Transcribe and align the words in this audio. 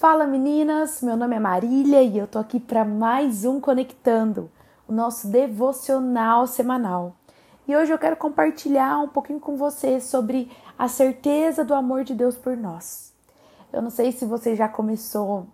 Fala 0.00 0.26
meninas, 0.26 1.02
meu 1.02 1.14
nome 1.14 1.36
é 1.36 1.38
Marília 1.38 2.02
e 2.02 2.16
eu 2.16 2.26
tô 2.26 2.38
aqui 2.38 2.58
para 2.58 2.86
mais 2.86 3.44
um 3.44 3.60
Conectando, 3.60 4.50
o 4.88 4.94
nosso 4.94 5.28
devocional 5.28 6.46
semanal. 6.46 7.14
E 7.68 7.76
hoje 7.76 7.92
eu 7.92 7.98
quero 7.98 8.16
compartilhar 8.16 8.98
um 8.98 9.08
pouquinho 9.08 9.38
com 9.38 9.58
vocês 9.58 10.04
sobre 10.04 10.50
a 10.78 10.88
certeza 10.88 11.66
do 11.66 11.74
amor 11.74 12.02
de 12.02 12.14
Deus 12.14 12.34
por 12.34 12.56
nós. 12.56 13.12
Eu 13.70 13.82
não 13.82 13.90
sei 13.90 14.10
se 14.10 14.24
você 14.24 14.56
já 14.56 14.66
começou 14.70 15.46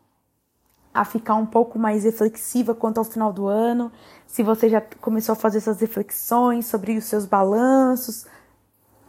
a 0.95 1.05
ficar 1.05 1.35
um 1.35 1.47
pouco 1.47 1.77
mais 1.77 2.05
reflexiva 2.05 2.73
quanto 2.73 2.99
ao 2.99 3.05
final 3.05 3.33
do 3.33 3.49
ano, 3.49 3.91
se 4.29 4.45
você 4.45 4.69
já 4.69 4.81
começou 5.01 5.33
a 5.33 5.37
fazer 5.37 5.59
essas 5.59 5.81
reflexões 5.81 6.67
sobre 6.67 6.97
os 6.97 7.05
seus 7.07 7.27
balanços, 7.27 8.29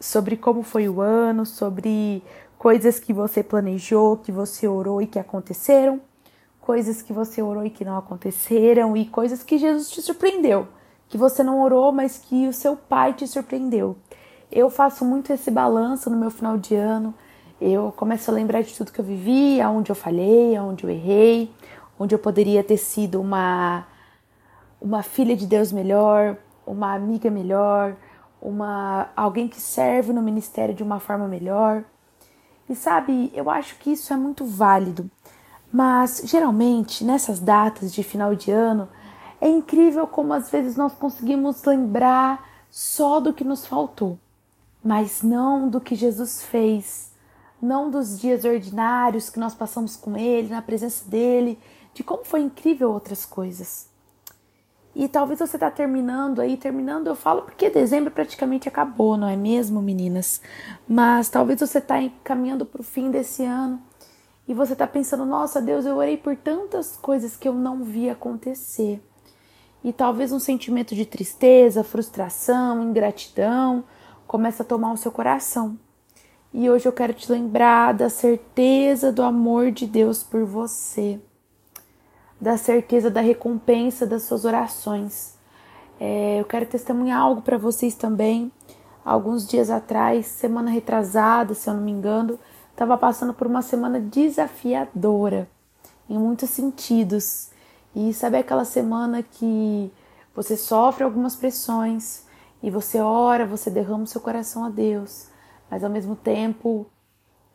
sobre 0.00 0.36
como 0.36 0.64
foi 0.64 0.88
o 0.88 1.00
ano, 1.00 1.46
sobre 1.46 2.24
coisas 2.58 2.98
que 2.98 3.12
você 3.12 3.42
planejou, 3.42 4.16
que 4.16 4.32
você 4.32 4.66
orou 4.66 5.00
e 5.00 5.06
que 5.06 5.18
aconteceram, 5.18 6.00
coisas 6.60 7.00
que 7.00 7.12
você 7.12 7.40
orou 7.40 7.64
e 7.64 7.70
que 7.70 7.84
não 7.84 7.96
aconteceram 7.96 8.96
e 8.96 9.06
coisas 9.06 9.42
que 9.42 9.56
Jesus 9.56 9.88
te 9.88 10.02
surpreendeu, 10.02 10.66
que 11.08 11.16
você 11.16 11.42
não 11.42 11.62
orou, 11.62 11.92
mas 11.92 12.18
que 12.18 12.48
o 12.48 12.52
seu 12.52 12.76
pai 12.76 13.14
te 13.14 13.26
surpreendeu. 13.26 13.96
Eu 14.50 14.68
faço 14.68 15.04
muito 15.04 15.32
esse 15.32 15.50
balanço 15.50 16.10
no 16.10 16.16
meu 16.16 16.30
final 16.30 16.58
de 16.58 16.74
ano. 16.74 17.14
Eu 17.60 17.92
começo 17.96 18.30
a 18.30 18.34
lembrar 18.34 18.62
de 18.62 18.74
tudo 18.74 18.92
que 18.92 19.00
eu 19.00 19.04
vivi, 19.04 19.60
aonde 19.60 19.90
eu 19.90 19.96
falhei, 19.96 20.56
aonde 20.56 20.84
eu 20.84 20.90
errei, 20.90 21.50
onde 21.98 22.14
eu 22.14 22.18
poderia 22.18 22.64
ter 22.64 22.76
sido 22.76 23.20
uma 23.20 23.86
uma 24.80 25.02
filha 25.02 25.34
de 25.34 25.44
Deus 25.44 25.72
melhor, 25.72 26.36
uma 26.64 26.94
amiga 26.94 27.28
melhor, 27.30 27.96
uma 28.40 29.08
alguém 29.16 29.48
que 29.48 29.60
serve 29.60 30.12
no 30.12 30.22
ministério 30.22 30.74
de 30.74 30.82
uma 30.82 31.00
forma 31.00 31.26
melhor. 31.26 31.84
E 32.68 32.74
sabe, 32.74 33.32
eu 33.34 33.48
acho 33.48 33.76
que 33.76 33.92
isso 33.92 34.12
é 34.12 34.16
muito 34.16 34.44
válido. 34.44 35.10
Mas 35.72 36.22
geralmente 36.24 37.04
nessas 37.04 37.40
datas 37.40 37.92
de 37.92 38.02
final 38.02 38.34
de 38.34 38.50
ano 38.50 38.88
é 39.40 39.48
incrível 39.48 40.06
como 40.06 40.32
às 40.32 40.50
vezes 40.50 40.76
nós 40.76 40.92
conseguimos 40.94 41.62
lembrar 41.64 42.46
só 42.70 43.20
do 43.20 43.32
que 43.32 43.44
nos 43.44 43.66
faltou, 43.66 44.18
mas 44.82 45.22
não 45.22 45.68
do 45.68 45.80
que 45.80 45.94
Jesus 45.94 46.42
fez, 46.42 47.12
não 47.60 47.90
dos 47.90 48.18
dias 48.18 48.44
ordinários 48.44 49.30
que 49.30 49.38
nós 49.38 49.54
passamos 49.54 49.96
com 49.96 50.16
Ele, 50.16 50.48
na 50.48 50.62
presença 50.62 51.08
dele, 51.08 51.58
de 51.94 52.02
como 52.02 52.24
foi 52.24 52.40
incrível 52.40 52.92
outras 52.92 53.24
coisas. 53.24 53.88
E 54.98 55.06
talvez 55.06 55.38
você 55.38 55.54
está 55.56 55.70
terminando 55.70 56.40
aí, 56.40 56.56
terminando, 56.56 57.06
eu 57.06 57.14
falo 57.14 57.42
porque 57.42 57.70
dezembro 57.70 58.10
praticamente 58.10 58.68
acabou, 58.68 59.16
não 59.16 59.28
é 59.28 59.36
mesmo, 59.36 59.80
meninas? 59.80 60.40
Mas 60.88 61.28
talvez 61.28 61.60
você 61.60 61.78
está 61.78 61.94
caminhando 62.24 62.66
para 62.66 62.80
o 62.80 62.84
fim 62.84 63.08
desse 63.08 63.44
ano 63.44 63.80
e 64.48 64.52
você 64.52 64.72
está 64.72 64.88
pensando, 64.88 65.24
nossa 65.24 65.62
Deus, 65.62 65.86
eu 65.86 65.94
orei 65.94 66.16
por 66.16 66.34
tantas 66.34 66.96
coisas 66.96 67.36
que 67.36 67.46
eu 67.46 67.54
não 67.54 67.84
vi 67.84 68.10
acontecer. 68.10 69.00
E 69.84 69.92
talvez 69.92 70.32
um 70.32 70.40
sentimento 70.40 70.96
de 70.96 71.06
tristeza, 71.06 71.84
frustração, 71.84 72.82
ingratidão 72.82 73.84
começa 74.26 74.64
a 74.64 74.66
tomar 74.66 74.92
o 74.92 74.96
seu 74.96 75.12
coração. 75.12 75.78
E 76.52 76.68
hoje 76.68 76.88
eu 76.88 76.92
quero 76.92 77.12
te 77.12 77.30
lembrar 77.30 77.94
da 77.94 78.10
certeza 78.10 79.12
do 79.12 79.22
amor 79.22 79.70
de 79.70 79.86
Deus 79.86 80.24
por 80.24 80.44
você 80.44 81.20
da 82.40 82.56
certeza 82.56 83.10
da 83.10 83.20
recompensa 83.20 84.06
das 84.06 84.22
suas 84.22 84.44
orações. 84.44 85.36
É, 86.00 86.40
eu 86.40 86.44
quero 86.44 86.66
testemunhar 86.66 87.20
algo 87.20 87.42
para 87.42 87.58
vocês 87.58 87.94
também. 87.94 88.52
Alguns 89.04 89.46
dias 89.46 89.70
atrás, 89.70 90.26
semana 90.26 90.70
retrasada, 90.70 91.54
se 91.54 91.68
eu 91.68 91.74
não 91.74 91.82
me 91.82 91.90
engano, 91.90 92.38
estava 92.70 92.96
passando 92.96 93.34
por 93.34 93.46
uma 93.46 93.62
semana 93.62 93.98
desafiadora 93.98 95.48
em 96.08 96.18
muitos 96.18 96.50
sentidos. 96.50 97.50
E 97.94 98.12
sabe 98.12 98.36
aquela 98.36 98.64
semana 98.64 99.22
que 99.22 99.92
você 100.34 100.56
sofre 100.56 101.04
algumas 101.04 101.34
pressões 101.34 102.24
e 102.62 102.70
você 102.70 103.00
ora, 103.00 103.46
você 103.46 103.70
derrama 103.70 104.04
o 104.04 104.06
seu 104.06 104.20
coração 104.20 104.64
a 104.64 104.68
Deus, 104.68 105.28
mas 105.70 105.82
ao 105.82 105.90
mesmo 105.90 106.14
tempo 106.14 106.86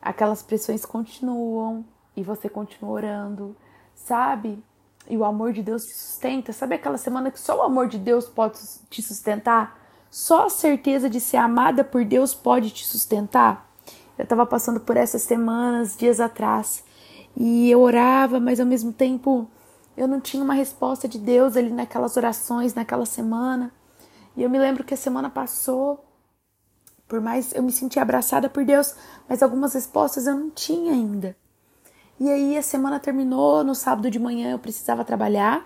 aquelas 0.02 0.42
pressões 0.42 0.86
continuam 0.86 1.86
e 2.16 2.24
você 2.24 2.50
continua 2.50 2.92
orando, 2.92 3.56
sabe? 3.96 4.62
E 5.10 5.18
o 5.18 5.26
amor 5.26 5.54
de 5.54 5.62
Deus 5.62 5.86
te 5.86 5.94
sustenta. 5.94 6.54
Sabe 6.54 6.76
aquela 6.76 6.98
semana 6.98 7.32
que 7.32 7.40
só 7.40 7.58
o 7.60 7.62
amor 7.62 7.88
de 7.88 7.98
Deus 7.98 8.28
pode 8.28 8.60
te 8.90 9.02
sustentar? 9.02 9.80
Só 10.10 10.46
a 10.46 10.50
certeza 10.50 11.10
de 11.10 11.20
ser 11.20 11.38
amada 11.38 11.84
por 11.84 12.06
Deus 12.06 12.34
pode 12.34 12.70
te 12.72 12.86
sustentar? 12.86 13.70
Eu 14.18 14.24
estava 14.24 14.46
passando 14.46 14.80
por 14.80 14.96
essas 14.96 15.24
semanas, 15.24 15.98
dias 15.98 16.20
atrás, 16.20 16.84
e 17.36 17.70
eu 17.70 17.82
orava, 17.82 18.40
mas 18.40 18.60
ao 18.60 18.66
mesmo 18.66 18.94
tempo 18.94 19.48
eu 19.98 20.08
não 20.08 20.22
tinha 20.22 20.44
uma 20.44 20.54
resposta 20.54 21.08
de 21.08 21.18
Deus 21.18 21.58
ali 21.58 21.72
naquelas 21.72 22.16
orações, 22.16 22.74
naquela 22.74 23.06
semana. 23.06 23.72
E 24.36 24.44
eu 24.44 24.50
me 24.50 24.60
lembro 24.60 24.84
que 24.84 24.94
a 24.94 24.98
semana 24.98 25.30
passou, 25.30 26.04
por 27.08 27.22
mais 27.22 27.54
eu 27.54 27.62
me 27.62 27.72
senti 27.72 28.00
abraçada 28.00 28.50
por 28.50 28.64
Deus, 28.64 28.96
mas 29.28 29.44
algumas 29.44 29.74
respostas 29.74 30.28
eu 30.28 30.36
não 30.36 30.50
tinha 30.50 30.94
ainda. 30.94 31.36
E 32.20 32.30
aí 32.30 32.58
a 32.58 32.62
semana 32.62 33.00
terminou, 33.00 33.64
no 33.64 33.74
sábado 33.74 34.10
de 34.10 34.20
manhã 34.20 34.52
eu 34.52 34.60
precisava 34.60 35.04
trabalhar. 35.04 35.66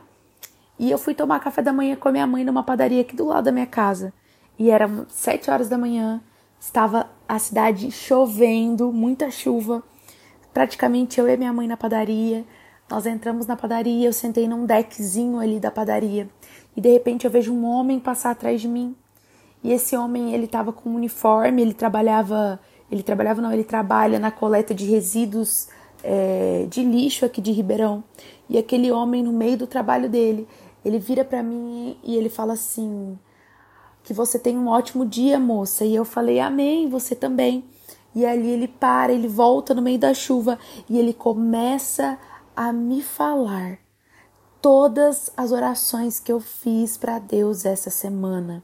E 0.80 0.90
eu 0.90 0.97
fui 0.97 1.13
tomar 1.13 1.40
café 1.40 1.62
da 1.62 1.74
manhã 1.74 1.96
com 1.96 2.08
a 2.08 2.12
minha 2.12 2.28
mãe 2.28 2.44
numa 2.44 2.63
padaria 2.63 3.02
aqui 3.02 3.16
do 3.16 3.25
lado 3.25 3.46
da 3.46 3.52
minha 3.52 3.66
casa. 3.66 4.13
E 4.57 4.69
era 4.69 4.90
sete 5.09 5.52
horas 5.52 5.69
da 5.69 5.78
manhã, 5.78 6.22
estava 6.59 7.09
a 7.28 7.38
cidade 7.38 7.91
chovendo, 7.91 8.91
muita 8.91 9.30
chuva. 9.30 9.84
Praticamente 10.53 11.19
eu 11.19 11.28
e 11.28 11.38
minha 11.38 11.53
mãe 11.53 11.68
na 11.68 11.78
padaria. 11.78 12.46
Nós 12.90 13.06
entramos 13.06 13.46
na 13.46 13.56
padaria, 13.56 14.07
eu 14.07 14.13
sentei 14.13 14.47
num 14.47 14.66
deckzinho 14.66 15.40
ali 15.40 15.59
da 15.59 15.69
padaria. 15.69 16.30
E 16.75 16.81
de 16.81 16.90
repente 16.90 17.25
eu 17.25 17.31
vejo 17.31 17.53
um 17.53 17.66
homem 17.66 18.00
passar 18.00 18.31
atrás 18.31 18.62
de 18.62 18.68
mim. 18.68 18.96
E 19.63 19.74
esse 19.74 19.97
homem, 19.97 20.34
ele 20.34 20.47
tava 20.47 20.72
com 20.72 20.90
um 20.90 20.96
uniforme, 20.96 21.62
ele 21.62 21.74
trabalhava, 21.74 22.59
ele 22.90 23.03
trabalhava 23.03 23.41
não, 23.41 23.52
ele 23.52 23.63
trabalha 23.63 24.19
na 24.19 24.31
coleta 24.31 24.74
de 24.74 24.86
resíduos 24.86 25.68
é, 26.03 26.66
de 26.69 26.84
lixo 26.84 27.25
aqui 27.25 27.41
de 27.41 27.52
Ribeirão. 27.52 28.03
E 28.50 28.58
aquele 28.58 28.91
homem, 28.91 29.24
no 29.24 29.34
meio 29.34 29.58
do 29.58 29.68
trabalho 29.68 30.09
dele, 30.09 30.47
ele 30.84 31.00
vira 31.00 31.25
para 31.25 31.44
mim 31.44 31.97
e 32.03 32.16
ele 32.16 32.30
fala 32.30 32.53
assim: 32.53 33.18
Que 34.03 34.13
você 34.13 34.40
tem 34.40 34.57
um 34.57 34.68
ótimo 34.68 35.06
dia, 35.06 35.40
moça. 35.40 35.86
E 35.86 35.96
eu 35.96 36.06
falei: 36.06 36.40
Amém, 36.40 36.90
você 36.90 37.16
também. 37.16 37.63
E 38.16 38.25
ali 38.25 38.47
ele 38.47 38.68
para, 38.68 39.13
ele 39.13 39.28
volta 39.28 39.74
no 39.75 39.81
meio 39.81 40.00
da 40.00 40.13
chuva 40.13 40.57
e 40.90 40.97
ele 40.97 41.13
começa 41.13 42.18
a 42.56 42.74
me 42.74 43.02
falar 43.02 43.78
todas 44.62 45.31
as 45.38 45.52
orações 45.52 46.19
que 46.19 46.31
eu 46.31 46.40
fiz 46.40 46.97
para 46.97 47.19
Deus 47.19 47.66
essa 47.66 47.90
semana. 47.90 48.63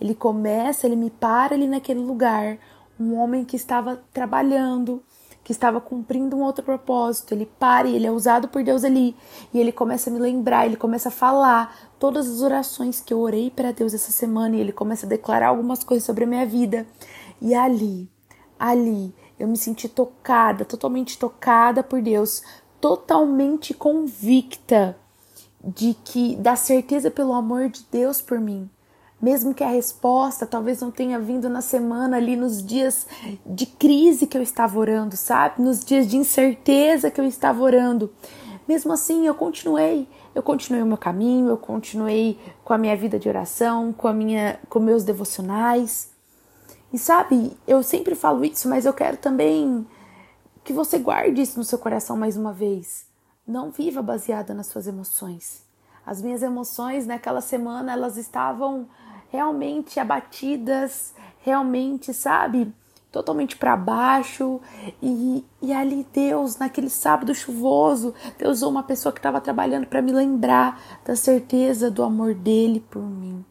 Ele 0.00 0.14
começa, 0.14 0.86
ele 0.86 0.96
me 0.96 1.10
para 1.10 1.54
ali 1.54 1.66
naquele 1.66 2.00
lugar, 2.00 2.58
um 2.98 3.14
homem 3.14 3.44
que 3.44 3.56
estava 3.56 4.02
trabalhando, 4.12 5.02
que 5.48 5.52
estava 5.52 5.80
cumprindo 5.80 6.36
um 6.36 6.42
outro 6.42 6.62
propósito. 6.62 7.32
Ele 7.32 7.46
para 7.46 7.88
e 7.88 7.96
ele 7.96 8.06
é 8.06 8.10
usado 8.10 8.48
por 8.48 8.62
Deus 8.62 8.84
ali. 8.84 9.16
E 9.50 9.58
ele 9.58 9.72
começa 9.72 10.10
a 10.10 10.12
me 10.12 10.18
lembrar, 10.18 10.66
ele 10.66 10.76
começa 10.76 11.08
a 11.08 11.10
falar 11.10 11.74
todas 11.98 12.28
as 12.28 12.42
orações 12.42 13.00
que 13.00 13.14
eu 13.14 13.18
orei 13.18 13.50
para 13.50 13.72
Deus 13.72 13.94
essa 13.94 14.12
semana. 14.12 14.56
E 14.56 14.60
ele 14.60 14.72
começa 14.72 15.06
a 15.06 15.08
declarar 15.08 15.48
algumas 15.48 15.82
coisas 15.82 16.04
sobre 16.04 16.24
a 16.24 16.26
minha 16.26 16.44
vida. 16.44 16.86
E 17.40 17.54
ali, 17.54 18.10
ali, 18.58 19.14
eu 19.38 19.48
me 19.48 19.56
senti 19.56 19.88
tocada, 19.88 20.66
totalmente 20.66 21.18
tocada 21.18 21.82
por 21.82 22.02
Deus, 22.02 22.42
totalmente 22.78 23.72
convicta 23.72 24.98
de 25.64 25.94
que 26.04 26.36
da 26.36 26.56
certeza 26.56 27.10
pelo 27.10 27.32
amor 27.32 27.70
de 27.70 27.86
Deus 27.90 28.20
por 28.20 28.38
mim 28.38 28.68
mesmo 29.20 29.52
que 29.52 29.64
a 29.64 29.68
resposta 29.68 30.46
talvez 30.46 30.80
não 30.80 30.90
tenha 30.90 31.18
vindo 31.18 31.48
na 31.48 31.60
semana 31.60 32.16
ali 32.16 32.36
nos 32.36 32.64
dias 32.64 33.06
de 33.44 33.66
crise 33.66 34.26
que 34.26 34.38
eu 34.38 34.42
estava 34.42 34.78
orando, 34.78 35.16
sabe? 35.16 35.60
Nos 35.60 35.84
dias 35.84 36.06
de 36.06 36.16
incerteza 36.16 37.10
que 37.10 37.20
eu 37.20 37.24
estava 37.24 37.62
orando. 37.62 38.12
Mesmo 38.66 38.92
assim, 38.92 39.26
eu 39.26 39.34
continuei, 39.34 40.06
eu 40.34 40.42
continuei 40.42 40.82
o 40.82 40.86
meu 40.86 40.98
caminho, 40.98 41.48
eu 41.48 41.56
continuei 41.56 42.38
com 42.62 42.72
a 42.72 42.78
minha 42.78 42.96
vida 42.96 43.18
de 43.18 43.28
oração, 43.28 43.92
com 43.92 44.06
a 44.06 44.12
minha 44.12 44.60
com 44.68 44.78
meus 44.78 45.02
devocionais. 45.02 46.10
E 46.92 46.98
sabe, 46.98 47.56
eu 47.66 47.82
sempre 47.82 48.14
falo 48.14 48.44
isso, 48.44 48.68
mas 48.68 48.86
eu 48.86 48.92
quero 48.92 49.16
também 49.16 49.86
que 50.62 50.72
você 50.72 50.98
guarde 50.98 51.40
isso 51.40 51.58
no 51.58 51.64
seu 51.64 51.78
coração 51.78 52.16
mais 52.16 52.36
uma 52.36 52.52
vez. 52.52 53.06
Não 53.46 53.70
viva 53.70 54.02
baseada 54.02 54.52
nas 54.54 54.66
suas 54.66 54.86
emoções. 54.86 55.67
As 56.08 56.22
minhas 56.22 56.42
emoções 56.42 57.06
naquela 57.06 57.42
semana, 57.42 57.92
elas 57.92 58.16
estavam 58.16 58.88
realmente 59.30 60.00
abatidas, 60.00 61.12
realmente, 61.40 62.14
sabe? 62.14 62.72
Totalmente 63.12 63.58
para 63.58 63.76
baixo. 63.76 64.58
E, 65.02 65.44
e 65.60 65.70
ali 65.70 66.06
Deus, 66.10 66.56
naquele 66.56 66.88
sábado 66.88 67.34
chuvoso, 67.34 68.14
Deus 68.38 68.56
usou 68.56 68.70
uma 68.70 68.82
pessoa 68.82 69.12
que 69.12 69.18
estava 69.18 69.38
trabalhando 69.38 69.86
para 69.86 70.00
me 70.00 70.10
lembrar 70.10 70.80
da 71.04 71.14
certeza 71.14 71.90
do 71.90 72.02
amor 72.02 72.32
dele 72.32 72.80
por 72.88 73.02
mim. 73.02 73.44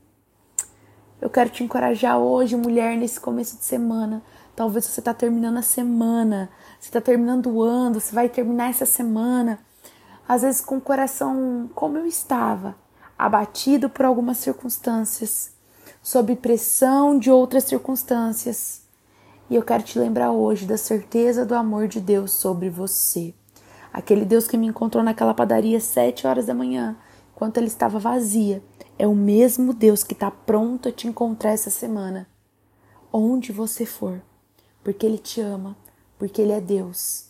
Eu 1.21 1.29
quero 1.29 1.51
te 1.51 1.63
encorajar 1.63 2.17
hoje, 2.17 2.55
mulher, 2.55 2.97
nesse 2.97 3.19
começo 3.19 3.55
de 3.55 3.65
semana. 3.65 4.23
Talvez 4.55 4.83
você 4.83 4.99
está 4.99 5.13
terminando 5.13 5.57
a 5.57 5.61
semana, 5.61 6.49
você 6.79 6.89
está 6.89 7.01
terminando 7.01 7.51
o 7.51 7.61
ano, 7.61 8.01
você 8.01 8.15
vai 8.15 8.27
terminar 8.27 8.71
essa 8.71 8.87
semana, 8.87 9.59
às 10.27 10.41
vezes 10.41 10.61
com 10.61 10.77
o 10.77 10.81
coração 10.81 11.69
como 11.73 11.97
eu 11.97 12.05
estava, 12.05 12.75
abatido 13.17 13.89
por 13.89 14.05
algumas 14.05 14.37
circunstâncias, 14.37 15.51
sob 16.01 16.35
pressão 16.35 17.17
de 17.17 17.31
outras 17.31 17.63
circunstâncias. 17.63 18.81
E 19.49 19.55
eu 19.55 19.63
quero 19.63 19.83
te 19.83 19.97
lembrar 19.97 20.31
hoje 20.31 20.65
da 20.65 20.77
certeza 20.77 21.45
do 21.45 21.55
amor 21.55 21.87
de 21.87 21.99
Deus 21.99 22.31
sobre 22.31 22.69
você. 22.69 23.33
Aquele 23.93 24.25
Deus 24.25 24.47
que 24.47 24.57
me 24.57 24.67
encontrou 24.67 25.03
naquela 25.03 25.33
padaria 25.33 25.77
às 25.77 25.83
sete 25.83 26.27
horas 26.27 26.45
da 26.45 26.53
manhã, 26.53 26.97
enquanto 27.33 27.57
ele 27.57 27.67
estava 27.67 27.97
vazia, 27.97 28.61
é 28.99 29.07
o 29.07 29.15
mesmo 29.15 29.73
Deus 29.73 30.03
que 30.03 30.13
está 30.13 30.31
pronto 30.31 30.89
a 30.89 30.91
te 30.91 31.07
encontrar 31.07 31.51
essa 31.51 31.69
semana, 31.69 32.27
onde 33.13 33.51
você 33.51 33.85
for, 33.85 34.21
porque 34.83 35.05
Ele 35.05 35.17
te 35.17 35.39
ama, 35.39 35.77
porque 36.17 36.41
Ele 36.41 36.51
é 36.51 36.59
Deus. 36.59 37.26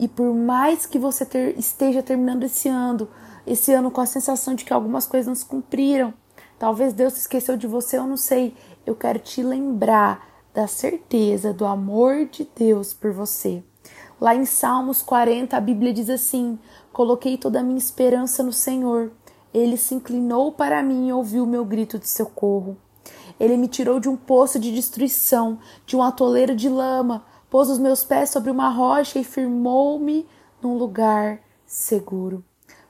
E 0.00 0.08
por 0.08 0.34
mais 0.34 0.86
que 0.86 0.98
você 0.98 1.26
ter, 1.26 1.58
esteja 1.58 2.02
terminando 2.02 2.44
esse 2.44 2.70
ano, 2.70 3.06
esse 3.46 3.70
ano 3.70 3.90
com 3.90 4.00
a 4.00 4.06
sensação 4.06 4.54
de 4.54 4.64
que 4.64 4.72
algumas 4.72 5.06
coisas 5.06 5.26
não 5.26 5.34
se 5.34 5.44
cumpriram, 5.44 6.14
talvez 6.58 6.94
Deus 6.94 7.12
se 7.12 7.20
esqueceu 7.20 7.54
de 7.54 7.66
você, 7.66 7.98
eu 7.98 8.06
não 8.06 8.16
sei. 8.16 8.56
Eu 8.86 8.96
quero 8.96 9.18
te 9.18 9.42
lembrar 9.42 10.26
da 10.54 10.66
certeza 10.66 11.52
do 11.52 11.66
amor 11.66 12.24
de 12.24 12.48
Deus 12.56 12.94
por 12.94 13.12
você. 13.12 13.62
Lá 14.18 14.34
em 14.34 14.46
Salmos 14.46 15.02
40, 15.02 15.54
a 15.54 15.60
Bíblia 15.60 15.92
diz 15.92 16.08
assim: 16.08 16.58
Coloquei 16.94 17.36
toda 17.36 17.60
a 17.60 17.62
minha 17.62 17.76
esperança 17.76 18.42
no 18.42 18.54
Senhor. 18.54 19.12
Ele 19.52 19.76
se 19.76 19.94
inclinou 19.94 20.50
para 20.50 20.82
mim 20.82 21.08
e 21.08 21.12
ouviu 21.12 21.44
meu 21.44 21.62
grito 21.62 21.98
de 21.98 22.08
socorro. 22.08 22.74
Ele 23.38 23.58
me 23.58 23.68
tirou 23.68 24.00
de 24.00 24.08
um 24.08 24.16
poço 24.16 24.58
de 24.58 24.72
destruição, 24.74 25.58
de 25.84 25.94
um 25.94 26.02
atoleiro 26.02 26.56
de 26.56 26.70
lama, 26.70 27.22
pôs 27.50 27.68
os 27.68 27.78
meus 27.78 28.04
pés 28.04 28.30
sobre 28.30 28.50
uma 28.50 28.68
rocha 28.68 29.18
e 29.18 29.24
firmou-me 29.24 30.26
num 30.62 30.78
lugar 30.78 31.40
seguro. 31.66 32.44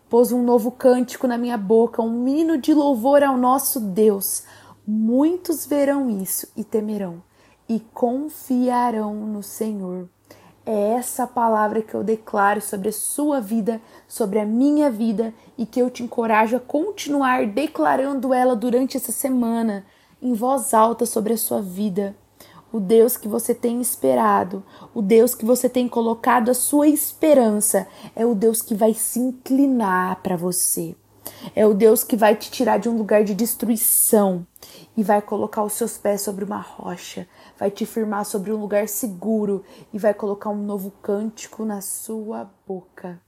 Pôs 0.09 0.31
um 0.33 0.43
novo 0.43 0.71
cântico 0.71 1.27
na 1.27 1.39
minha 1.39 1.57
boca, 1.57 2.03
um 2.03 2.29
hino 2.29 2.59
de 2.59 2.75
louvor 2.75 3.23
ao 3.23 3.39
nosso 3.39 3.81
Deus. 3.81 4.43
Muitos 4.87 5.65
verão 5.65 6.11
isso 6.11 6.49
e 6.57 6.63
temerão, 6.63 7.23
e 7.69 7.81
confiarão 7.95 9.15
no 9.15 9.43
Senhor. 9.43 10.09
É 10.67 10.93
essa 10.93 11.27
palavra 11.27 11.81
que 11.81 11.95
eu 11.95 12.05
declaro 12.05 12.61
sobre 12.61 12.91
a 12.91 12.93
sua 12.93 13.41
vida, 13.41 13.81
sobre 14.07 14.39
a 14.39 14.45
minha 14.45 14.91
vida 14.91 15.33
e 15.57 15.65
que 15.65 15.81
eu 15.81 15.89
te 15.89 16.03
encorajo 16.03 16.57
a 16.57 16.61
continuar 16.61 17.47
declarando 17.47 18.35
ela 18.35 18.55
durante 18.55 18.97
essa 18.97 19.11
semana, 19.11 19.87
em 20.21 20.35
voz 20.35 20.75
alta 20.75 21.07
sobre 21.07 21.33
a 21.33 21.39
sua 21.39 21.63
vida 21.63 22.15
o 22.73 22.81
Deus 22.81 23.17
que 23.17 23.29
você 23.29 23.55
tem 23.55 23.81
esperado, 23.81 24.65
o 24.95 25.03
Deus 25.03 25.35
que 25.35 25.45
você 25.45 25.69
tem 25.69 25.89
colocado 25.89 26.51
a 26.51 26.55
sua 26.55 26.89
esperança, 26.89 27.87
é 28.15 28.25
o 28.25 28.35
Deus 28.35 28.63
que 28.63 28.75
vai 28.75 28.95
se 28.95 29.19
inclinar 29.19 30.23
para 30.23 30.37
você. 30.37 30.95
É 31.55 31.67
o 31.67 31.75
Deus 31.75 32.05
que 32.05 32.17
vai 32.17 32.37
te 32.37 32.51
tirar 32.51 32.79
de 32.79 32.89
um 32.89 32.97
lugar 32.97 33.25
de 33.25 33.35
destruição 33.35 34.47
e 34.97 35.03
vai 35.03 35.23
colocar 35.23 35.63
os 35.63 35.73
seus 35.73 35.97
pés 35.97 36.21
sobre 36.21 36.45
uma 36.45 36.59
rocha, 36.59 37.27
vai 37.59 37.71
te 37.71 37.87
firmar 37.87 38.25
sobre 38.25 38.53
um 38.53 38.61
lugar 38.61 38.89
seguro 38.89 39.65
e 39.93 39.99
vai 39.99 40.13
colocar 40.13 40.51
um 40.51 40.63
novo 40.63 40.91
cântico 41.03 41.65
na 41.65 41.81
sua 41.81 42.51
boca. 42.67 43.21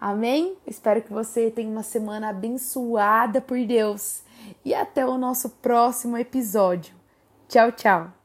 Amém? 0.00 0.56
Espero 0.66 1.02
que 1.02 1.12
você 1.12 1.50
tenha 1.50 1.70
uma 1.70 1.82
semana 1.82 2.30
abençoada 2.30 3.40
por 3.40 3.58
Deus 3.66 4.22
e 4.64 4.74
até 4.74 5.06
o 5.06 5.18
nosso 5.18 5.50
próximo 5.50 6.16
episódio. 6.16 6.94
Tchau, 7.48 7.70
tchau! 7.72 8.19